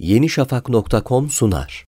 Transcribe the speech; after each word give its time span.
yenişafak.com 0.00 1.30
sunar. 1.30 1.84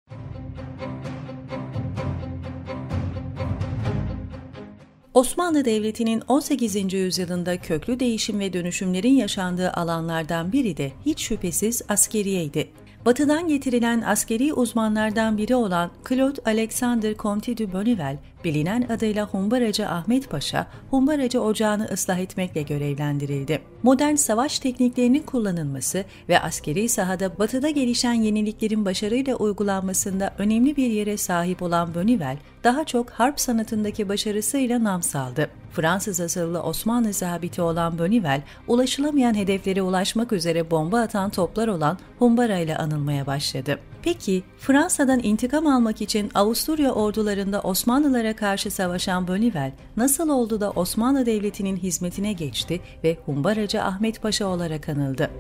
Osmanlı 5.14 5.66
Devleti'nin 5.66 6.22
18. 6.28 6.94
yüzyılında 6.94 7.58
köklü 7.58 8.00
değişim 8.00 8.40
ve 8.40 8.54
dönüşümlerin 8.54 9.14
yaşandığı 9.14 9.72
alanlardan 9.72 10.52
biri 10.52 10.78
de 10.78 10.92
hiç 11.06 11.22
şüphesiz 11.22 11.82
askeriyeydi. 11.90 12.70
Batı'dan 13.06 13.48
getirilen 13.48 14.02
askeri 14.02 14.54
uzmanlardan 14.54 15.38
biri 15.38 15.56
olan 15.56 15.92
Claude 16.10 16.42
Alexander 16.46 17.16
Comte 17.16 17.58
de 17.58 17.74
Bonneval, 17.74 18.18
bilinen 18.44 18.82
adıyla 18.82 19.26
Humbaracı 19.26 19.88
Ahmet 19.88 20.30
Paşa, 20.30 20.68
Humbaracı 20.90 21.42
Ocağı'nı 21.42 21.86
ıslah 21.86 22.18
etmekle 22.18 22.62
görevlendirildi. 22.62 23.62
Modern 23.84 24.16
savaş 24.16 24.60
tekniklerinin 24.60 25.24
kullanılması 25.24 26.06
ve 26.30 26.40
askeri 26.40 26.90
sahada 26.90 27.40
batıda 27.40 27.70
gelişen 27.70 28.14
yeniliklerin 28.14 28.86
başarıyla 28.86 29.36
uygulanmasında 29.36 30.34
önemli 30.38 30.76
bir 30.76 30.88
yere 30.88 31.18
sahip 31.18 31.62
olan 31.62 31.96
Bonneval, 31.96 32.38
daha 32.64 32.84
çok 32.84 33.10
harp 33.10 33.40
sanatındaki 33.40 34.10
başarısıyla 34.10 34.84
nam 34.84 35.04
saldı. 35.04 35.50
Fransız 35.72 36.22
asıllı 36.22 36.64
Osmanlı 36.64 37.14
zabiti 37.14 37.62
olan 37.62 38.00
Bonneval, 38.00 38.42
ulaşılamayan 38.68 39.34
hedeflere 39.34 39.82
ulaşmak 39.82 40.32
üzere 40.32 40.72
bomba 40.72 41.00
atan 41.00 41.30
toplar 41.30 41.68
olan 41.68 41.98
Humbara 42.20 42.58
ile 42.58 42.78
anılmaya 42.78 43.26
başladı. 43.26 43.80
Peki, 44.04 44.44
Fransa'dan 44.58 45.20
intikam 45.24 45.68
almak 45.68 46.02
için 46.02 46.32
Avusturya 46.34 46.92
ordularında 46.92 47.62
Osmanlılara 47.62 48.36
karşı 48.36 48.72
savaşan 48.72 49.28
Bonneval, 49.28 49.72
nasıl 49.98 50.30
oldu 50.30 50.62
da 50.62 50.72
Osmanlı 50.72 51.26
Devleti'nin 51.26 51.78
hizmetine 51.78 52.34
geçti 52.34 52.82
ve 53.04 53.18
Humbaracı 53.26 53.84
Ahmet 53.84 54.22
Paşa 54.22 54.48
olarak 54.48 54.90
anıldı? 54.90 55.32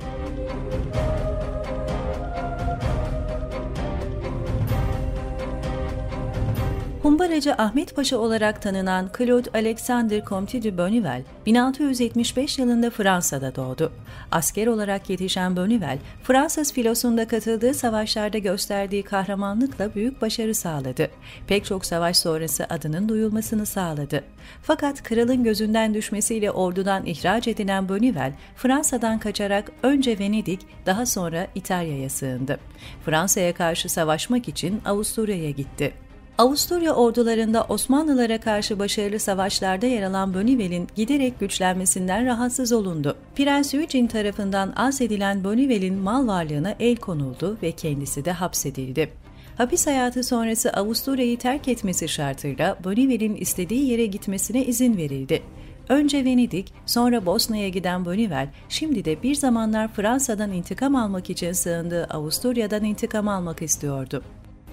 Humbaracı 7.01 7.53
Ahmet 7.53 7.95
Paşa 7.95 8.17
olarak 8.17 8.61
tanınan 8.61 9.09
Claude 9.17 9.49
Alexander 9.53 10.25
Comte 10.25 10.63
de 10.63 10.77
Bonneval, 10.77 11.21
1675 11.45 12.59
yılında 12.59 12.89
Fransa'da 12.89 13.55
doğdu. 13.55 13.91
Asker 14.31 14.67
olarak 14.67 15.09
yetişen 15.09 15.55
Bonneval, 15.55 15.97
Fransız 16.23 16.73
filosunda 16.73 17.27
katıldığı 17.27 17.73
savaşlarda 17.73 18.37
gösterdiği 18.37 19.03
kahramanlıkla 19.03 19.95
büyük 19.95 20.21
başarı 20.21 20.55
sağladı. 20.55 21.09
Pek 21.47 21.65
çok 21.65 21.85
savaş 21.85 22.17
sonrası 22.17 22.65
adının 22.69 23.09
duyulmasını 23.09 23.65
sağladı. 23.65 24.23
Fakat 24.63 25.03
kralın 25.03 25.43
gözünden 25.43 25.93
düşmesiyle 25.93 26.51
ordudan 26.51 27.05
ihraç 27.05 27.47
edilen 27.47 27.89
Bonneval, 27.89 28.33
Fransa'dan 28.55 29.19
kaçarak 29.19 29.71
önce 29.83 30.19
Venedik, 30.19 30.59
daha 30.85 31.05
sonra 31.05 31.47
İtalya'ya 31.55 32.09
sığındı. 32.09 32.59
Fransa'ya 33.05 33.53
karşı 33.53 33.89
savaşmak 33.89 34.47
için 34.47 34.81
Avusturya'ya 34.85 35.51
gitti. 35.51 35.93
Avusturya 36.41 36.93
ordularında 36.93 37.65
Osmanlılara 37.69 38.39
karşı 38.39 38.79
başarılı 38.79 39.19
savaşlarda 39.19 39.85
yer 39.85 40.03
alan 40.03 40.33
Bonneval'in 40.33 40.87
giderek 40.95 41.39
güçlenmesinden 41.39 42.25
rahatsız 42.25 42.71
olundu. 42.71 43.17
Prens 43.35 43.73
Eugene 43.73 44.07
tarafından 44.07 44.73
azledilen 44.75 45.43
Bonneval'in 45.43 45.95
mal 45.95 46.27
varlığına 46.27 46.75
el 46.79 46.95
konuldu 46.95 47.57
ve 47.63 47.71
kendisi 47.71 48.25
de 48.25 48.31
hapsedildi. 48.31 49.09
Hapis 49.57 49.87
hayatı 49.87 50.23
sonrası 50.23 50.73
Avusturya'yı 50.73 51.37
terk 51.37 51.67
etmesi 51.67 52.09
şartıyla 52.09 52.77
Bonneval'in 52.83 53.35
istediği 53.35 53.91
yere 53.91 54.05
gitmesine 54.05 54.65
izin 54.65 54.97
verildi. 54.97 55.41
Önce 55.89 56.25
Venedik, 56.25 56.73
sonra 56.85 57.25
Bosna'ya 57.25 57.69
giden 57.69 58.05
Bonneval, 58.05 58.47
şimdi 58.69 59.05
de 59.05 59.23
bir 59.23 59.35
zamanlar 59.35 59.87
Fransa'dan 59.87 60.51
intikam 60.51 60.95
almak 60.95 61.29
için 61.29 61.51
sığındığı 61.51 62.05
Avusturya'dan 62.05 62.83
intikam 62.83 63.27
almak 63.27 63.61
istiyordu. 63.61 64.23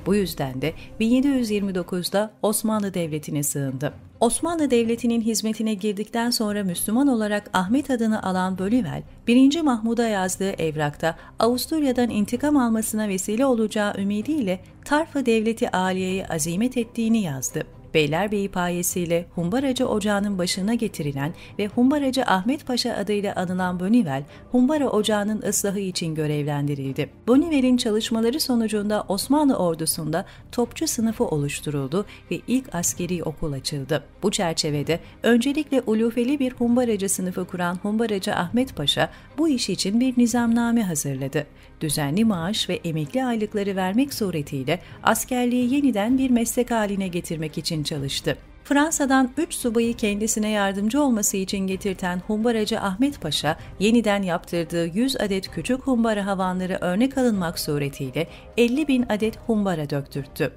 Bu 0.08 0.14
yüzden 0.14 0.62
de 0.62 0.72
1729'da 1.00 2.30
Osmanlı 2.42 2.94
Devleti'ne 2.94 3.42
sığındı. 3.42 3.92
Osmanlı 4.20 4.70
Devleti'nin 4.70 5.20
hizmetine 5.20 5.74
girdikten 5.74 6.30
sonra 6.30 6.64
Müslüman 6.64 7.08
olarak 7.08 7.50
Ahmet 7.52 7.90
adını 7.90 8.22
alan 8.22 8.58
Bölüvel, 8.58 9.02
1. 9.26 9.60
Mahmud'a 9.60 10.08
yazdığı 10.08 10.50
evrakta 10.50 11.16
Avusturya'dan 11.38 12.10
intikam 12.10 12.56
almasına 12.56 13.08
vesile 13.08 13.46
olacağı 13.46 13.94
ümidiyle 13.98 14.60
Tarfa 14.84 15.26
Devleti 15.26 15.70
Aliye'yi 15.70 16.26
azimet 16.26 16.76
ettiğini 16.76 17.22
yazdı. 17.22 17.77
Beylerbeyi 17.94 18.48
payesiyle 18.48 19.26
Humbaracı 19.34 19.88
Ocağı'nın 19.88 20.38
başına 20.38 20.74
getirilen 20.74 21.34
ve 21.58 21.66
Humbaracı 21.66 22.22
Ahmet 22.22 22.66
Paşa 22.66 22.94
adıyla 22.94 23.34
anılan 23.34 23.80
Bonivel, 23.80 24.24
Humbara 24.50 24.88
Ocağı'nın 24.88 25.42
ıslahı 25.42 25.80
için 25.80 26.14
görevlendirildi. 26.14 27.10
Bonivel'in 27.26 27.76
çalışmaları 27.76 28.40
sonucunda 28.40 29.04
Osmanlı 29.08 29.56
ordusunda 29.56 30.24
topçu 30.52 30.86
sınıfı 30.86 31.24
oluşturuldu 31.24 32.06
ve 32.30 32.40
ilk 32.46 32.74
askeri 32.74 33.22
okul 33.22 33.52
açıldı. 33.52 34.04
Bu 34.22 34.30
çerçevede 34.30 35.00
öncelikle 35.22 35.82
ulufeli 35.86 36.38
bir 36.38 36.52
Humbaracı 36.52 37.08
sınıfı 37.08 37.44
kuran 37.44 37.74
Humbaracı 37.82 38.34
Ahmet 38.34 38.76
Paşa 38.76 39.10
bu 39.38 39.48
iş 39.48 39.70
için 39.70 40.00
bir 40.00 40.18
nizamname 40.18 40.82
hazırladı. 40.82 41.46
Düzenli 41.80 42.24
maaş 42.24 42.68
ve 42.68 42.80
emekli 42.84 43.24
aylıkları 43.24 43.76
vermek 43.76 44.14
suretiyle 44.14 44.80
askerliği 45.02 45.74
yeniden 45.74 46.18
bir 46.18 46.30
meslek 46.30 46.70
haline 46.70 47.08
getirmek 47.08 47.58
için 47.58 47.77
çalıştı. 47.82 48.36
Fransa'dan 48.64 49.30
3 49.36 49.54
subayı 49.54 49.96
kendisine 49.96 50.50
yardımcı 50.50 51.02
olması 51.02 51.36
için 51.36 51.58
getirten 51.58 52.22
Humbaracı 52.26 52.80
Ahmet 52.80 53.20
Paşa, 53.20 53.56
yeniden 53.78 54.22
yaptırdığı 54.22 54.86
100 54.86 55.16
adet 55.16 55.50
küçük 55.50 55.82
humbara 55.82 56.26
havanları 56.26 56.78
örnek 56.80 57.18
alınmak 57.18 57.58
suretiyle 57.58 58.28
50 58.56 58.88
bin 58.88 59.02
adet 59.02 59.38
humbara 59.46 59.90
döktürttü. 59.90 60.52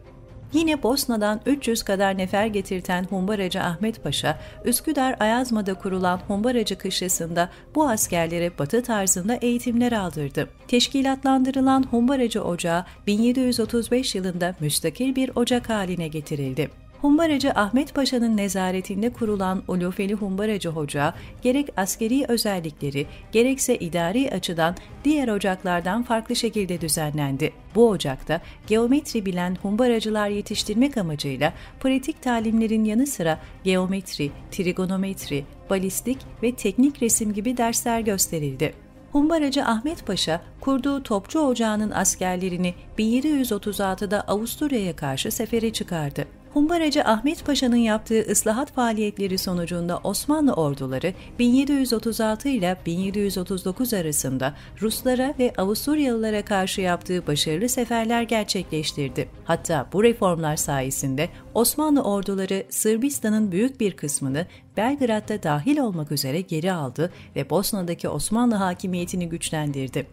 Yine 0.54 0.84
Bosna'dan 0.84 1.42
300 1.46 1.84
kadar 1.84 2.18
nefer 2.18 2.46
getirten 2.46 3.04
Humbaracı 3.04 3.62
Ahmet 3.62 4.04
Paşa, 4.04 4.40
Üsküdar 4.66 5.16
Ayazma'da 5.20 5.74
kurulan 5.74 6.20
Humbaracı 6.28 6.78
kışlasında 6.78 7.50
bu 7.76 7.90
askerlere 7.90 8.58
batı 8.60 8.84
tarzında 8.84 9.36
eğitimler 9.36 9.92
aldırdı. 9.92 10.50
Teşkilatlandırılan 10.68 11.84
Humbaracı 11.84 12.44
Ocağı 12.44 12.86
1735 13.08 14.16
yılında 14.16 14.56
müstakil 14.60 15.16
bir 15.16 15.32
ocak 15.36 15.70
haline 15.70 16.08
getirildi. 16.08 16.81
Humbaracı 17.02 17.52
Ahmet 17.52 17.96
Paşa'nın 17.96 18.38
nezaretinde 18.38 19.14
kurulan 19.14 19.64
Ulufeli 19.68 20.14
Humbaracı 20.14 20.70
Hoca, 20.70 21.14
gerek 21.42 21.70
askeri 21.78 22.26
özellikleri, 22.28 23.08
gerekse 23.32 23.78
idari 23.78 24.32
açıdan 24.32 24.76
diğer 25.04 25.28
ocaklardan 25.28 26.04
farklı 26.04 26.36
şekilde 26.36 26.82
düzenlendi. 26.82 27.54
Bu 27.76 27.90
ocakta 27.90 28.42
geometri 28.68 29.26
bilen 29.26 29.58
humbaracılar 29.62 30.30
yetiştirmek 30.30 30.98
amacıyla 30.98 31.54
pratik 31.80 32.22
talimlerin 32.22 32.84
yanı 32.84 33.08
sıra 33.08 33.40
geometri, 33.64 34.32
trigonometri, 34.52 35.46
balistik 35.70 36.18
ve 36.44 36.56
teknik 36.56 37.02
resim 37.02 37.34
gibi 37.34 37.58
dersler 37.58 38.00
gösterildi. 38.00 38.74
Humbaracı 39.12 39.66
Ahmet 39.66 40.06
Paşa 40.08 40.42
kurduğu 40.60 41.04
Topçu 41.04 41.40
Ocağı'nın 41.40 41.92
askerlerini 41.92 42.74
1736'da 42.98 44.22
Avusturya'ya 44.22 44.96
karşı 44.96 45.32
sefere 45.32 45.74
çıkardı. 45.74 46.41
Humbaracı 46.54 47.04
Ahmet 47.04 47.46
Paşa'nın 47.46 47.76
yaptığı 47.76 48.22
ıslahat 48.22 48.72
faaliyetleri 48.72 49.38
sonucunda 49.38 50.00
Osmanlı 50.04 50.54
orduları 50.54 51.14
1736 51.40 52.50
ile 52.50 52.78
1739 52.86 53.94
arasında 53.94 54.54
Ruslara 54.82 55.34
ve 55.40 55.54
Avusturyalılara 55.58 56.46
karşı 56.46 56.82
yaptığı 56.82 57.28
başarılı 57.28 57.70
seferler 57.70 58.22
gerçekleştirdi. 58.22 59.30
Hatta 59.44 59.88
bu 59.94 60.04
reformlar 60.04 60.56
sayesinde 60.56 61.30
Osmanlı 61.54 62.04
orduları 62.04 62.64
Sırbistan'ın 62.70 63.52
büyük 63.52 63.80
bir 63.80 63.92
kısmını 63.92 64.46
Belgrad'da 64.82 65.44
dahil 65.44 65.78
olmak 65.78 66.12
üzere 66.12 66.42
geri 66.42 66.72
aldı 66.72 67.12
ve 67.36 67.50
Bosna'daki 67.50 68.10
Osmanlı 68.10 68.56
hakimiyetini 68.56 69.30
güçlendirdi. 69.30 70.08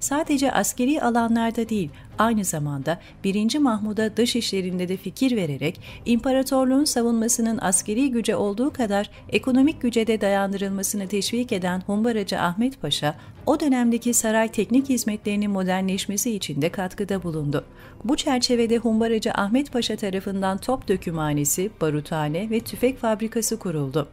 Sadece 0.00 0.52
askeri 0.52 1.02
alanlarda 1.02 1.68
değil, 1.68 1.90
aynı 2.18 2.44
zamanda 2.44 3.00
1. 3.24 3.58
Mahmud'a 3.58 4.16
dış 4.16 4.36
işlerinde 4.36 4.88
de 4.88 4.96
fikir 4.96 5.36
vererek 5.36 5.80
imparatorluğun 6.04 6.84
savunmasının 6.84 7.58
askeri 7.58 8.10
güce 8.10 8.36
olduğu 8.36 8.72
kadar 8.72 9.10
ekonomik 9.28 9.80
güce 9.80 10.06
de 10.06 10.20
dayandırılmasını 10.20 11.08
teşvik 11.08 11.52
eden 11.52 11.82
Humbaracı 11.86 12.40
Ahmet 12.40 12.80
Paşa, 12.80 13.16
o 13.46 13.60
dönemdeki 13.60 14.14
saray 14.14 14.48
teknik 14.48 14.88
hizmetlerinin 14.88 15.50
modernleşmesi 15.50 16.30
için 16.34 16.62
de 16.62 16.68
katkıda 16.68 17.22
bulundu. 17.22 17.64
Bu 18.04 18.16
çerçevede 18.16 18.78
Humbaracı 18.78 19.32
Ahmet 19.32 19.72
Paşa 19.72 19.96
tarafından 19.96 20.58
top 20.58 20.88
dökümhanesi, 20.88 21.70
baruthane 21.80 22.50
ve 22.50 22.60
tüfek 22.60 22.98
fabrikası 22.98 23.58
kuruldu. 23.58 24.08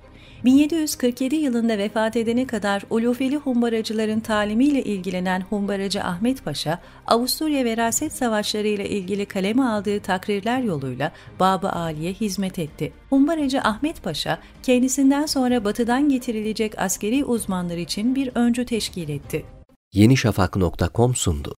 1747 0.46 1.36
yılında 1.36 1.78
vefat 1.78 2.16
edene 2.16 2.48
kadar 2.48 2.84
Ulufeli 2.90 3.36
humbaracıların 3.36 4.20
talimiyle 4.20 4.84
ilgilenen 4.84 5.42
humbaracı 5.42 6.04
Ahmet 6.04 6.46
Paşa, 6.46 6.80
Avusturya 7.08 7.66
veraset 7.66 8.14
savaşları 8.14 8.68
ile 8.68 8.90
ilgili 8.90 9.26
kaleme 9.26 9.64
aldığı 9.64 10.00
takrirler 10.00 10.62
yoluyla 10.62 11.12
Babı 11.40 11.70
Ali'ye 11.70 12.14
hizmet 12.14 12.60
etti. 12.60 12.94
Humbaracı 13.10 13.62
Ahmet 13.62 14.04
Paşa, 14.04 14.40
kendisinden 14.64 15.26
sonra 15.26 15.66
batıdan 15.66 16.10
getirilecek 16.10 16.80
askeri 16.80 17.26
uzmanlar 17.26 17.78
için 17.78 18.16
bir 18.16 18.32
öncü 18.36 18.66
teşkil 18.66 19.10
etti. 19.10 19.46
yenişafak.com 19.94 21.16
sundu. 21.16 21.58